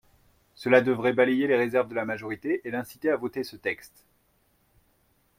Cela 0.55 0.81
devrait 0.81 1.13
balayer 1.13 1.45
les 1.45 1.55
réserves 1.55 1.87
de 1.87 1.93
la 1.93 2.05
majorité 2.05 2.61
et 2.63 2.71
l’inciter 2.71 3.11
à 3.11 3.17
voter 3.17 3.43
ce 3.43 3.55
texte. 3.55 4.03